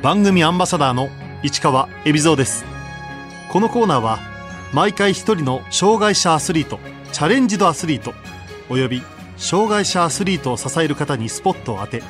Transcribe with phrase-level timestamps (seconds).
[0.00, 1.10] 番組アンバサダーの
[1.42, 2.64] 市川恵比蔵です。
[3.50, 4.20] このコーナーは
[4.72, 6.78] 毎回一人の障害者アスリート
[7.10, 8.12] チャレンジドアスリート
[8.70, 9.02] および
[9.36, 12.04] 障害者アスリートを支える方にスポットを当て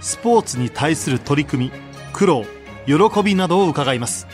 [0.00, 1.72] スポーツに対する取り組み
[2.14, 2.44] 苦労
[2.86, 4.26] 喜びなどを伺います。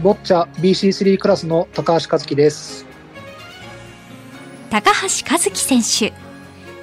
[0.00, 2.86] ボッチャ BC3 クラスの高橋和樹です。
[4.70, 6.12] 高橋和樹選手。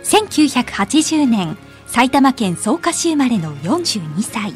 [0.04, 4.54] 1980年埼玉県草加市生まれの42歳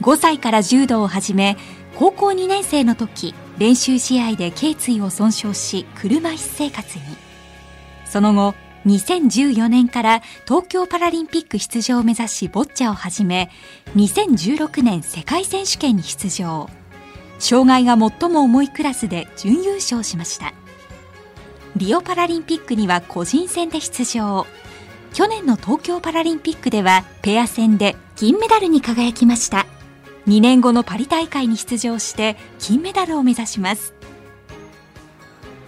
[0.00, 1.56] 5歳から柔道を始め
[1.96, 7.04] 高校2年生の時練習試合で頸椎を損傷し車椅子生活に。
[8.04, 8.54] その後
[8.86, 13.50] 2014年から東京パラリンピック出場を目指しボッチャを始め
[13.96, 16.70] 2016年世界選手権に出場。
[17.40, 20.54] 障害が最も重いクラスで準優勝しました。
[21.76, 24.46] リオパラリンピックには個人戦で出場。
[25.12, 29.66] 去年の東京パラリンピックではペア戦で銀メダルに輝きました。
[30.28, 33.94] 2年後のパリ大会に出場して金メダルを目指します。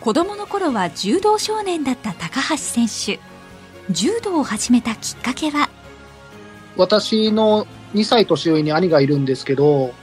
[0.03, 3.19] 子供の頃は柔道少年だった高橋選手。
[3.91, 5.71] 柔道を始めたきっかけは？
[6.77, 9.95] 私の2歳年上に兄がいるんですけど、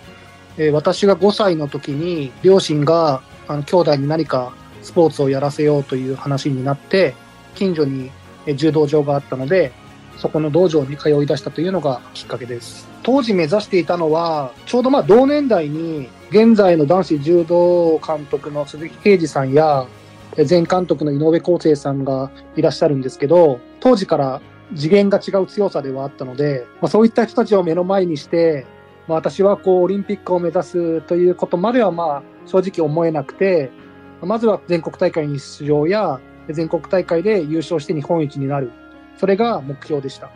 [0.58, 7.14] えー私が5歳の時に両親があの兄弟に何かスポーツをやらせようという話になって
[7.53, 8.09] 近所に
[8.55, 9.71] 柔道場があったので
[10.17, 19.87] そこの道場に通い出したというのがきっかけです当時目指していたのはちょうどまあ同年代に現在の男子柔道監督の鈴木啓二さんや
[20.37, 24.41] 前監督の井上康生さんがいらっしゃるんですけど当時から
[24.75, 28.65] 次元が違う強さではあったので、まあ、そういった人たちを目の前にして、
[29.07, 33.71] まあ、私はこうオリンピックを目指すということまではまあ正直思えなくて、
[34.21, 38.71] まずは全国大会に出場や全国大会で優勝して日本一になる。
[39.17, 40.29] それが目標でした。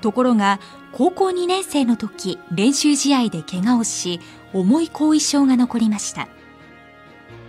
[0.00, 0.60] ところが
[0.92, 4.18] 高校2年生の時練習試合で怪我をし
[4.54, 6.28] 重い後遺症が残りました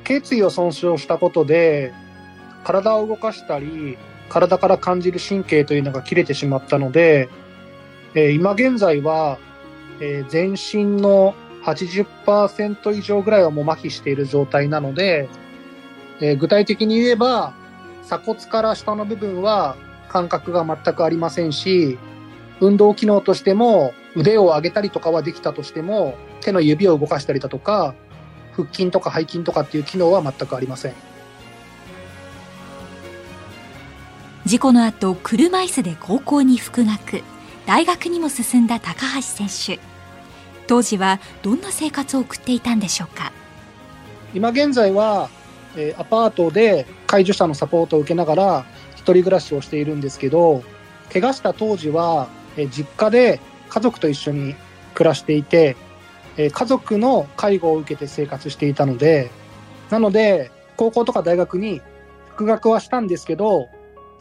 [0.03, 1.93] 頸椎を損傷したことで、
[2.63, 3.97] 体を動かしたり、
[4.29, 7.29] 体から感じる神経というのが切れてしまったので、
[8.13, 9.37] えー今現在は、
[9.99, 15.29] えー全身の80%以上ぐらいはもう麻痺している状態なので、
[16.19, 17.53] えー具体的に言えば、
[18.03, 19.75] 鎖骨から下の部分は
[20.09, 21.97] 感覚が全くありませんし、
[22.59, 27.95] 運動機能としても腕を上げたりとかはできたとしても、手の指を動かしたりだとか、
[28.53, 30.93] 腹筋とか背筋とかっていう機能は全くありません。
[34.45, 37.23] 事故の後車椅子で高校に復学。
[37.67, 39.79] 大学にも進んだ高橋選手。
[40.67, 43.31] 当時はどんな生活を送っていたんでしょうか？
[44.33, 45.29] 今現在は、
[45.75, 48.65] えーアパートで介助者のサポートを受けながら
[48.95, 50.63] 一人暮らしをしているんですけど
[51.11, 53.39] 怪我した当時は、えー実家で
[53.69, 54.55] 家族と一緒に
[54.93, 55.75] 暮らしていて、
[56.37, 59.29] えー家族の介護を受けて生活していたので
[59.89, 61.81] なので高校とか大学に
[62.29, 63.67] 復学はしたんですけど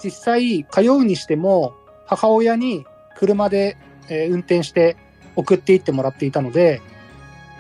[0.03, 1.75] 実際通うにしても
[2.07, 2.85] 母親に
[3.17, 3.77] 車で、
[4.09, 4.97] え運転して
[5.37, 6.83] 送っていってもらっていたので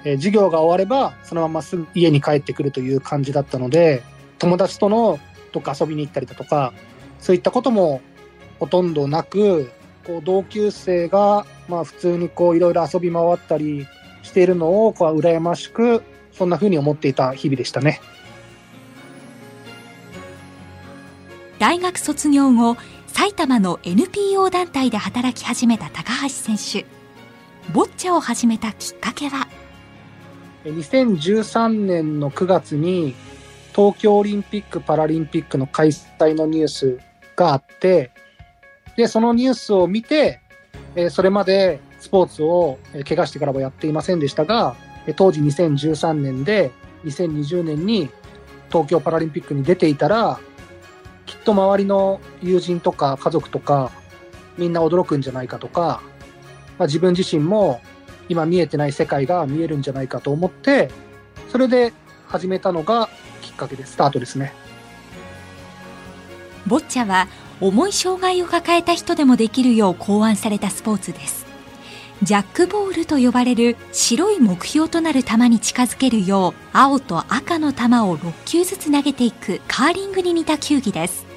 [0.04, 4.02] えー授業が終わればそのまますぐ家に帰ってくるという感じだったので
[4.38, 5.18] 友達との
[5.52, 6.72] どっか遊びに行ったりだとか
[7.18, 8.00] そういったことも
[8.58, 9.70] ほとんどなく
[10.06, 13.86] こう同級生がまあ普通にこういろいろ遊び回ったり
[14.22, 18.00] しているのをこう羨ましくそんな風に思っていた日々でしたね。
[21.58, 26.86] 大学卒業後埼玉の NPO 団体で働き始めた高橋選手
[27.70, 29.46] ボッチャを始めたきっかけは
[30.64, 33.14] 2013年の9月に
[33.74, 36.98] 東京オリンピック・パラリンピックの開催のニュース
[37.36, 38.10] があって
[38.96, 40.40] でそのニュースを見て、
[41.10, 42.78] それまでスポーツを
[43.08, 44.74] 怪我してからはやっていませんでしたが
[45.16, 46.70] 当時2013年で
[47.04, 48.10] 2020年に
[48.68, 50.40] 東京パラリンピックに出ていたら
[51.26, 53.92] きっと周りの友人とか家族とか
[54.58, 56.02] みんな驚くんじゃないかとか、
[56.78, 57.80] まあ、自分自身も
[58.30, 60.88] 今見えてない世界が見えるんじゃないかと思って、
[61.50, 61.92] それで
[62.28, 63.08] 始めたのが
[63.42, 64.54] きっかけでスタートですね。
[66.64, 67.26] ボッチャは
[67.60, 71.44] 重い障害を抱えた人でもできるよう考案されたスポーツです。
[72.22, 81.29] ジャックボールと呼ばれる白い目標となる球に近づけるよう青と赤の球を6球ずつ投げていくカーリングに似た球技です。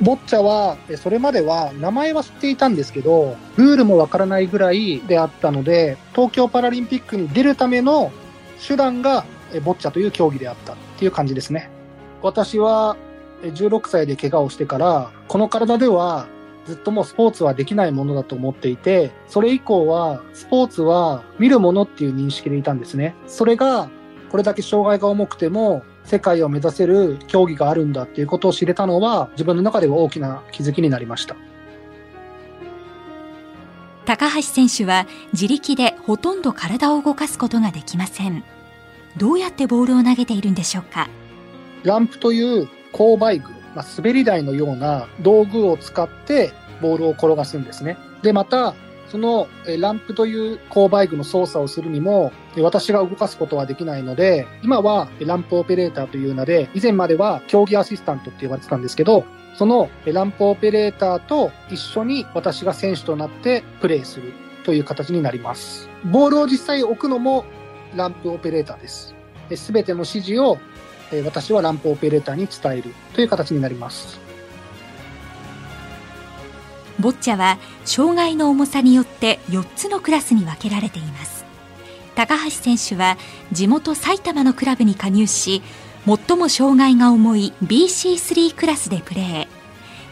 [0.00, 8.10] ボッチャは、それまでは名前は知っていたんですけど、ルールもわからないぐらいであったので、東京パラリンピックに出るための
[8.66, 9.24] 手段が
[9.62, 11.70] ボッチャという競技であったっていう感じですね。
[12.22, 12.96] 私は
[13.42, 16.26] 16歳で怪我をしてから、この体では
[16.66, 23.14] ずっともうスポーツはできないものだと思っていて、それ以降はスポーツは見るものっていう認識でいたんですね。
[23.26, 23.90] それが
[24.30, 31.36] これだけ障害が重くても世界を目指せる競技があるんだっていうことを知れたのは自分の中では大きな気づきになりました。
[34.06, 38.42] 高橋選手は自力でほとんど体を動かすことができません。
[39.16, 41.08] どうやってボールを投げているんでしょうか？
[41.84, 46.50] ランプという勾配具、まあ、滑り台のような道具を使って
[46.82, 47.98] ボールを転がすんですね。
[48.22, 48.74] で、また、
[49.10, 49.48] その
[49.78, 59.24] ランプという勾配具の操作をするにも、私が動かすことはできないので、今はランプオペレーターという名で、以前までは競技アシスタントって呼ばれてたんですけど、
[59.56, 64.32] そのランプオペレーターと一緒に私が選手となってプレーする
[64.64, 65.88] という形になります。
[66.04, 67.44] ボールを実際置くのも
[67.96, 69.14] ランプオペレーターです。
[69.56, 70.58] すべての指示を
[71.24, 74.20] 私はランプオペレーターに伝えるという形になります。
[77.00, 81.44] ボッチャは障害の重さによって4つのクラスに分けられています。
[82.14, 83.16] 高橋選手は
[83.52, 85.62] 地元埼玉のクラブに加入し
[86.04, 89.48] 最も障害が重い BC3 クラスでプレー。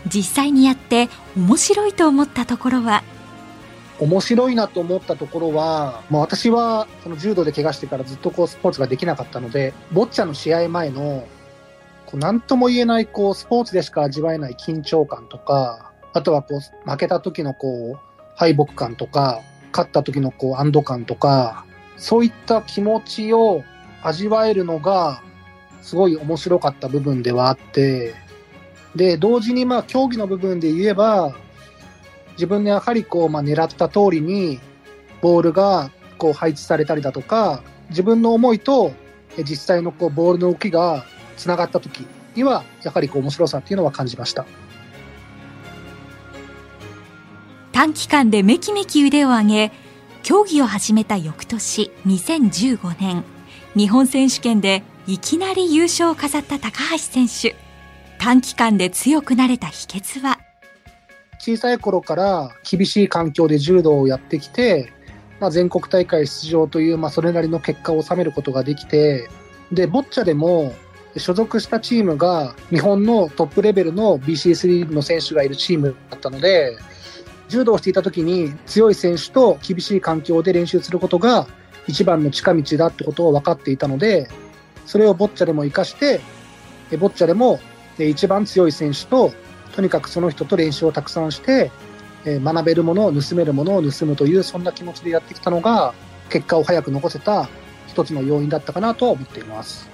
[0.07, 3.03] 実際にやって面白いと思ったところは？
[4.01, 11.27] 面白いなと思ったところは、まあ、私はその柔道で怪我してからずっとこうスポーツができなかったのでボッチャの試合前の
[12.07, 15.88] こう何とも言えないこうスポーツでしか味わえない緊張感とか
[16.19, 17.99] あとはこう、負けた時のこう、
[18.35, 19.41] 敗北感とか、
[19.73, 21.65] 勝った時のこう、安堵感とか、
[21.97, 23.63] そういった気持ちを
[24.03, 25.23] 味わえるのが、
[25.81, 28.15] すごい面白かった部分ではあって、
[28.97, 31.37] で、同時にまあ、競技の部分で言えば、
[32.33, 34.59] 自分でやはりこう、まあ、狙った通りに、
[35.23, 38.93] ボールがこう配置されたりだとか、自分の思いと
[39.39, 41.05] 実際のこうボールの動きが
[41.37, 44.47] つながった時には、やはりこう面白さっていうのは感じました。
[47.79, 49.73] 短期間でめきめき腕を上げ
[50.25, 53.23] 競技を始めた翌年2015年
[53.77, 57.55] 日本選手権でいきなり優勝を飾った高橋選手。
[58.19, 60.41] 短期間で強くなれた秘訣は？
[61.39, 64.93] 小さい頃から厳しい環境で柔道をやってきて、
[65.39, 69.29] まあ、全国大会出場という、まあ、それなりの結果を収めることができて
[69.71, 70.75] でボッチャでも
[71.17, 76.77] 所属したチームが日本のトップレベルの BC3 の選手がいるチームだったので
[77.49, 81.47] 柔道をしていた時に強い選手と厳しい環境で練習することが
[81.87, 84.29] 一番の近道だってことを分かっていたので、
[84.85, 86.21] それをボッチャでも活かして、
[86.99, 87.61] ボッチャでも
[87.99, 89.33] 一番強い選手と、
[89.75, 91.71] とにかくその人と練習をたくさんして、
[92.25, 95.95] 学べるものを盗めるものを盗むという、そんな気持ちでやってきたのが、
[96.29, 97.49] 結果を早く残せた
[97.87, 99.89] 一つの要因だったかなと思っています。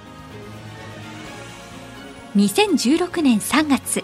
[2.35, 4.03] 2016年3月、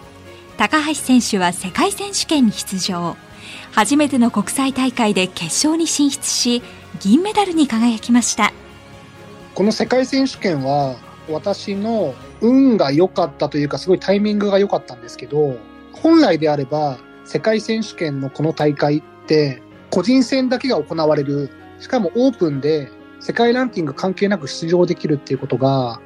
[0.56, 3.16] 高橋選手は世界選手権に出場。
[3.72, 6.62] 初めての国際大会で決勝に進出し
[7.00, 8.52] 銀メダルに輝きました
[9.54, 10.96] この世界選手権は
[11.28, 15.56] 私の運が良かったというかすごいタイミングが良かったんですけど
[15.92, 22.90] 本来であれば世界選手権のこの大会って個人戦だけが行われるしかもオープンで
[23.20, 26.00] 世界ランキング関係なく出場できるっていうことが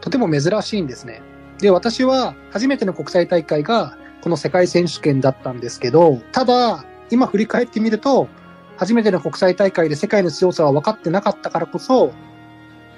[0.00, 1.22] とても珍しいんですね。
[1.58, 8.26] で、私は初めての国際大会がこの世界選手権だったんですけど、ただ今振り返ってみると、
[8.78, 12.14] 初めての国際大会で世界の強さは分かってなかったからこそ、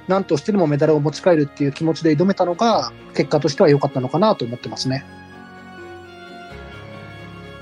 [0.06, 5.04] 何としてでもメダルを持ち帰るっていう気持ちで挑めたのが、結果としては良かったのかなと思ってますね。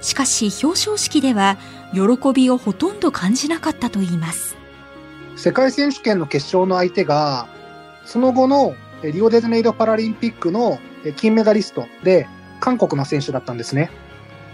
[0.02, 1.56] しかし表彰式では、
[1.94, 2.00] 喜
[2.34, 4.56] びをほとんど感じなかったといいます。
[5.36, 7.48] 世界選手権の決勝の相手が、
[8.04, 10.78] その後のリオデジャネイロパラリンピックの
[11.16, 12.28] 金メダリストで、
[12.60, 13.90] 韓国の選手だったんですね。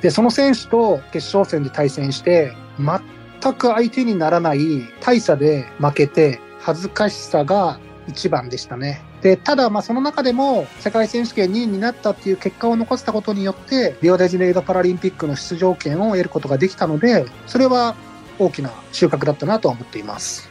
[0.00, 9.02] で、その選手と決勝戦で対戦して、全く相手にならない大差で負けて、恥ずかしさが一番でしたね。
[9.22, 17.96] で、ただ、まあ、その中でも、世界選手権2位になったっていう結果を残したことによって、リオデジャネイロパラリンピックの出場権を得ることができたので、それは
[18.38, 20.48] 大きな収穫だったなとは思っています。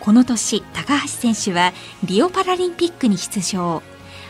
[0.00, 1.72] この年、高橋選手は
[2.04, 3.82] リオパラリンピックに出場。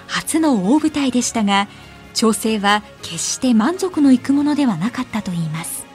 [0.09, 1.69] 初の大舞台でしたが
[2.15, 5.87] 調整は決して満足のいくものではなかったといいます。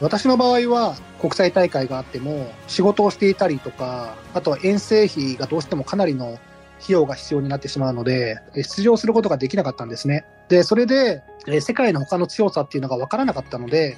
[0.00, 6.38] 私の場合は国際大会があっても仕事をしていたりとかあとは遠征費がどうしてもかなりの
[6.80, 10.24] 費用が必要になってしまうので出場することができなかったんですね。
[10.48, 11.22] でそれで
[11.60, 13.96] 世界の他の強さっていうのが分からなかったので、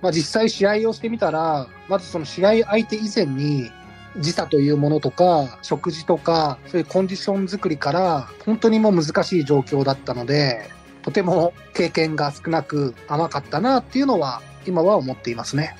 [0.00, 3.70] まあ、実際試合をしてみたらまずその試合相手以前に
[4.18, 10.70] 時差というものとか、食事とか、そういうコンディション作りから、本当にもう難しい状況だったので、
[11.02, 15.76] とても経験が少なく甘かったなっていうのは今は思っていますね。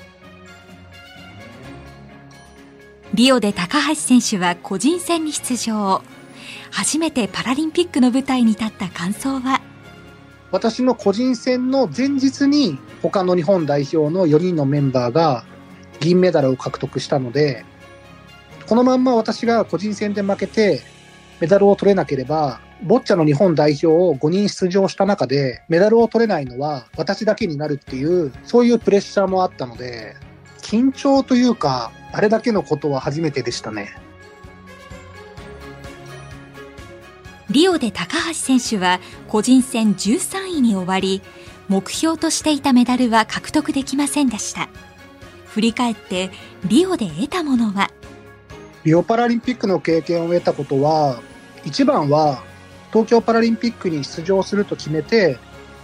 [3.13, 6.01] リオで高橋選手は個人戦に出場。
[6.71, 9.61] 初めてパラリンピックの舞台に立った感想は？
[10.51, 15.45] 私の個人戦の前日に他の日本代表の4人のメンバーが
[15.99, 17.65] 銀メダルを獲得したので、
[18.73, 20.81] このまんま私が個人戦で負けて
[21.39, 30.15] メダルを取れなければ、ボッチャの日本代表を5人出場した中でメダルを取れないのは私だけになるっていう、そういうプレッシャーもあったので、
[30.63, 33.95] 緊張というか、あれだけのことは初めてでしたね。
[37.51, 41.21] リオで高橋選手は個人戦13位に終わり、
[41.67, 44.67] 目標としていたメダルは獲得できませんでした。
[45.45, 46.31] 振り返って
[46.65, 47.91] リオで得たものは
[48.83, 51.21] リオパラリンピックの経験を得たことは、
[51.63, 52.43] 一番は
[52.91, 55.37] 東京パラリンピックに出場すると決めて、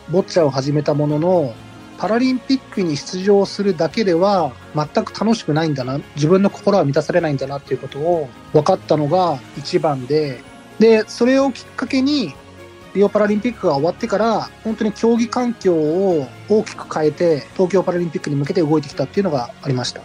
[0.09, 1.53] ボッチャを始めたものの、
[1.97, 10.41] パラリンピックに出場するだけでは全く楽しくないんだな、自分の心は満たされないんだなっていうことを分かったのが一番で、
[10.77, 12.33] で、それをきっかけに、
[12.93, 20.01] リオパラリンピックが終わってから、本当に競技環境を大きく変えて、東京パラリンピックに向けて動いてきたっていうのがありました。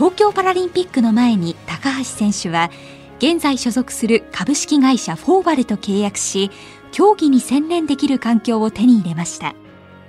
[0.00, 2.70] 東京パラリンピックの前に高橋選手は、
[3.18, 6.50] 現在所属する株式会社フォーバルと契約し、
[6.90, 9.54] 競技に専念できる環境を手に入れました。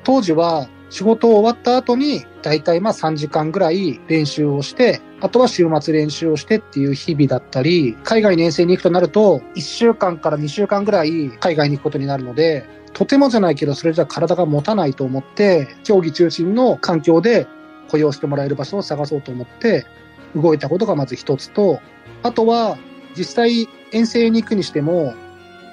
[0.06, 17.46] 当時は仕事を終わった後に、だいたいまあ3時間ぐらい練習をして、あとは週末練習をしてっていう日々だったり、海外に遠征に行くとなると、1週間から2週間ぐらい海外に行くことになるので、とてもじゃないけど、それじゃ体が持たないと思って、競技中心の環境で
[17.92, 19.86] 雇用してもらえる場所を探そうと思って、
[20.34, 21.82] 動いたことがまず一つと、
[22.24, 22.78] あとは、
[23.18, 25.14] 実際遠征に行くにしても、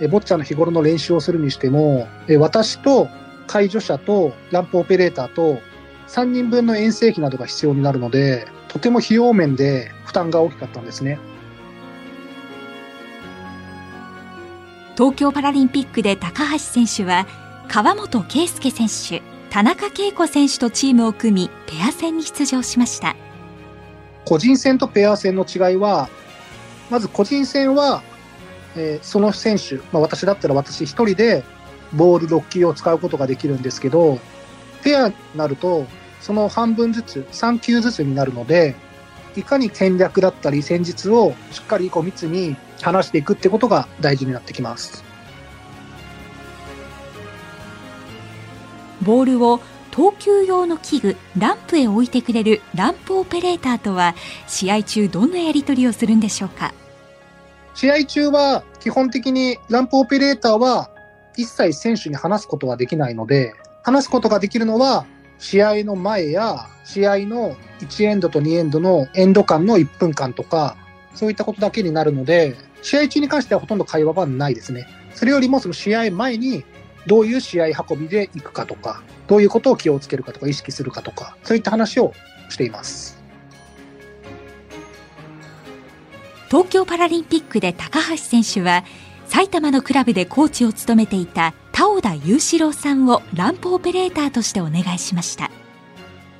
[0.00, 3.08] えボッチャの日頃の練習をするにしても、え私と
[3.46, 5.60] 介助者とランプオペレーターと
[6.08, 11.18] 3人分の遠征費などが必要になるので、とても費用面で負担が大きかったんですね。
[14.96, 17.25] 東京パラリンピックで高橋選手は
[17.68, 23.17] 川本圭介選手田中恵子選手とチームを組みペア戦に出場しました
[24.25, 26.09] 個人戦とペア戦の違いは
[26.90, 28.02] まず個人戦は、
[28.76, 31.45] えー、その選手、まあ、私だったら私一人で
[31.95, 34.19] ボール6球を使うことができるんですけど
[34.83, 35.87] ペアになると
[36.21, 38.75] その半分ずつ、3球ずつになるので、
[39.37, 45.05] いかに戦略だったり戦術をしっかりこう密に話していくってことが大事になってきます。
[49.02, 54.14] ボールを投球用の器具ランプへ置いてくれるランプオペレーターとは
[54.47, 56.73] 試合中どんなやり取りをするんでしょうか？
[57.75, 60.90] 試合中は基本的にランプオペレーターは
[61.37, 65.07] 一切選手に話すことはできないので話すことができるのは
[65.38, 70.76] 試合の前や試合の1エンドと2エンドのエンド間の1分間とか、
[71.14, 74.88] そういったことだけになるので、試合中に関してはほとんど会話はないですね。
[75.14, 76.64] それよりもその試合前に
[77.07, 82.12] どういう試合運びで行くかとか、どういうことを気をつけるかとか意識するかとか、そういった話を
[82.49, 83.19] しています。
[86.49, 88.85] 東京パラリンピックで高橋選手は
[89.26, 95.50] 埼玉のクラブでコーチを務めていた田尾田雄志郎さんをランプオペレーターとしてお願いしました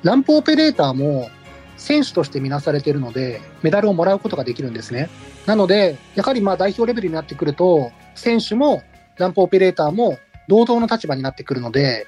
[0.01, 1.29] ランプオペレーターも
[1.77, 5.09] 選手として見なされているのでメダルをもらうことができるんですね
[5.45, 8.81] なのでやはりまあ代表レベルになってくると選手も
[9.17, 10.17] ランプオペレーターも
[10.49, 12.07] 同等の立場になってくるので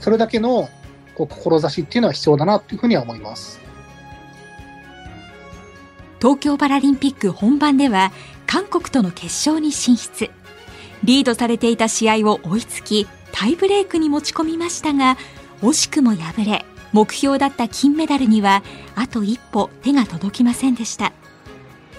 [0.00, 0.68] それだけの
[1.14, 3.60] こう志っていうのは必要だなというふうには思います。
[6.20, 8.12] 東京パラリンピック本番では
[8.46, 10.30] 韓国との決勝に進出。
[11.04, 15.16] リードされていた試合を追いつきタイブレークに持ち込みましたが
[15.62, 18.62] 惜しくも敗れ目標だった金メダルには
[18.96, 21.12] あと一歩手が届きませんでした。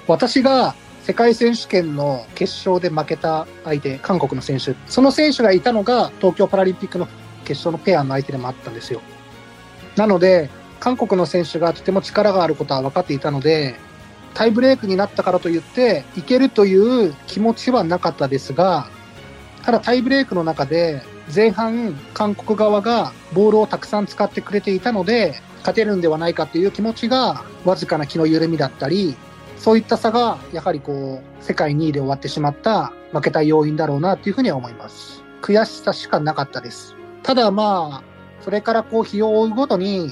[0.08, 4.76] 私が世界選手権の決勝で負けた相手韓国の選手。
[4.88, 7.08] その選手がいたのが東京パラリンピックの
[7.44, 9.02] 決勝のペアの相手でもあったんですよ。
[9.96, 13.76] なので韓国の選手がとても力があることは分かっていたので
[14.34, 18.88] タイブレークになったからといって、いけるという気持ちはなかったですが、
[19.64, 21.04] ただタイブレークの中で、
[21.34, 29.16] 前半、韓国側がボールをたくさん使ってくれていたので、勝てるんではないかという気持ちが、わずかな気の緩みだったり、
[29.62, 35.24] そういった差が、やはりこう、世界2位で終わってしまった負けた要因だろうなというふうには思います。
[35.44, 36.96] 悔しさしかなかったです。
[37.22, 38.04] ただまあ、
[38.44, 40.12] それからこう、日を追うごとに、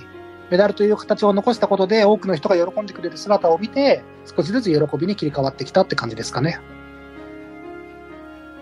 [0.51, 6.59] メダルという形を残したことで多くの人が喜んでくれる姿を見て、少しずつ喜びに切り替わってきたって感じですかね。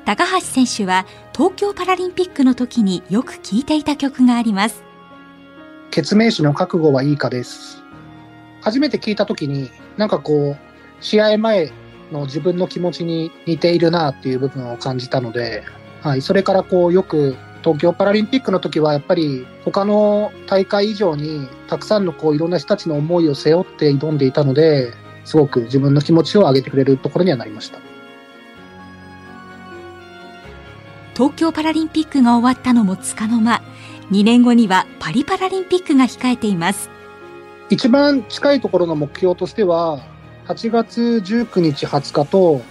[0.05, 4.85] 高橋選手は東京パラリンピックの時によく聴いていた曲があります。
[5.91, 7.83] 決命詞の覚悟はいいかです。
[8.61, 10.66] 初めて聞いた時に、なんかこう、
[11.01, 11.71] 試合前
[12.11, 15.63] の自分の気持ちに似ているなっていう部分を感じたので、
[16.01, 24.93] はい、それからこうよく東京パラリンピックの時はやっぱり他の大会以上にたくさんのこういろんな人たちの思いを背負って挑んでいたので、
[25.25, 27.79] すごく自分の気持ちを上げてくれるところにはなりました。
[31.13, 33.61] 東京パラリンピックが終わったのもつかの間、
[34.11, 36.89] 2年後にはパリパラリンピックが控えています。
[37.69, 39.99] 一番近いところの目標としては、
[40.47, 42.61] 8月19日20日と、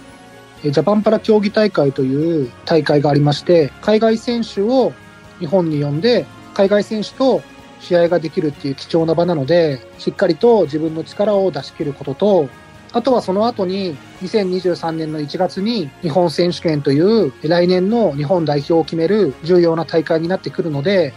[0.63, 4.93] ジャパンパラ競技大会という大会がありまして、海外選手を
[5.37, 7.43] 日本に呼んで、海外選手と
[7.79, 12.49] 試合ができるっていう貴重な場なので、しっかりと自分の力を出し切ることと、
[12.93, 21.13] あとはその後に2023年の1月に日本選手権という来年の日本代表を決める重要な大会になってくるので、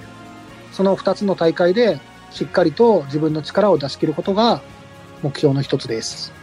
[0.72, 1.98] その2つの大会で
[2.32, 4.60] しっかりと自分の力を出し切ることが
[5.22, 6.38] 目標の一つです。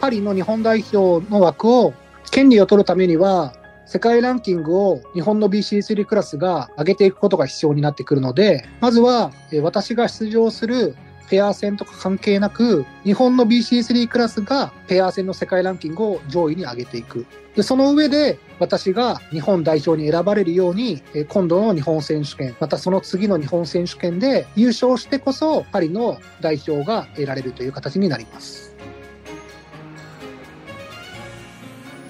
[0.00, 1.92] パリの日本代表の枠を
[2.30, 3.52] 権利を取るためには
[3.86, 10.94] 世界ランキングを日本の BC3 クラスが上げていくことが必要になってくるので、まずはえー私が出場する
[11.30, 17.24] ペア戦とか関係なく、日本の BC3 クラスがペア戦の世界ランキングを上位に上げていく。
[17.56, 28.67] で、その上で私が日本代表に選ばれるように、えー今度の日本選手権、またその次の日本選手権で優勝してこそパリの代表が得られるという形になります。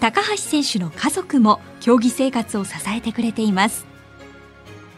[0.00, 3.84] 高橋選手の家族も競技生活を支えてくれています。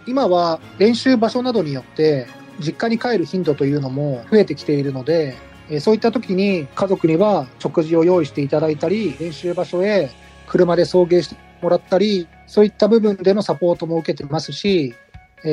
[0.06, 2.26] 今は練習場所などによって
[2.58, 5.36] 実家に帰る頻度というのも増えてきているので、
[5.80, 10.10] そういった時に家族には食事を用意していただいたり、練習場所へ
[10.46, 14.94] 車で送迎してもらったり、そういった部分でのサポートも受けてますし、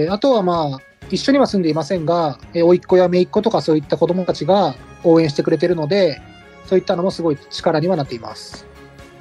[0.09, 6.19] あとはまあ、一緒には住んでいませんが、え甥っ子や姪っ子とかそういった子供たちが応援してくれてるので、
[6.65, 8.67] そういったのもすごい力にはなっています。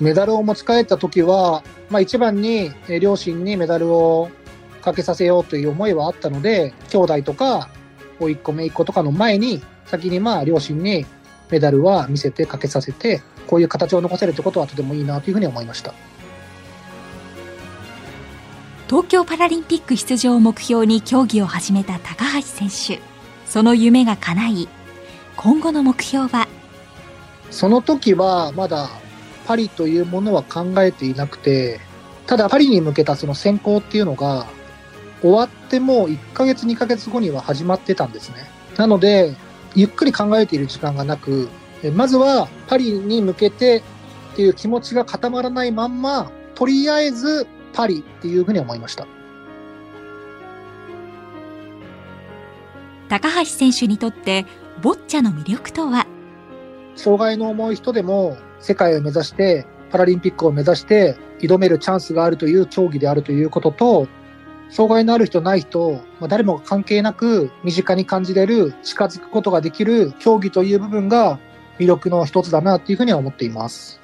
[0.00, 4.30] メダルを持ち帰った時は、まあ一番にえー両親にメダルを
[4.82, 7.68] かけさせようという思いはあったので、兄弟とか、
[8.20, 11.06] 甥っ子、姪っ子とかの前に、先にまあ両親に
[11.50, 15.94] メダルは見せてかけさせて、こういう形を残せるってことはとてもいいなというふうに思いました。
[18.88, 23.00] 東京パラリンピック出場を目標に競技を始めた高橋選手。
[23.44, 24.68] その夢が叶い、
[25.36, 26.46] 今後の目標は？
[27.50, 28.88] その時はまだ
[29.46, 31.80] パリというものは考えていなくて、
[32.26, 34.46] ただパリに向けたその選考っていうのが
[35.22, 38.36] 終わってもう1ヶ月2ヶ月後には始まってたんですね。
[38.76, 39.34] なので、
[39.74, 41.48] ゆっくり考えている時間がなく、
[41.82, 43.82] えまずはパリに向けて
[44.32, 49.06] っていう気持ちが固まらないまんま、とりあえずパリっていうふうに思いました。
[53.08, 54.46] 高橋選手にとって
[54.82, 56.06] ボッチャの魅力とは？
[56.96, 64.08] 障害の重い人でも世界を目指して、パラリンピックを目指して挑めるチャンスがあるという競技であるということと、
[64.70, 71.38] 障害のある人ない人、まあ誰も関係なく身近に感じれる、近づくことができる競技という部分が
[71.78, 74.00] 魅力の一つだなっていうふうには思っています。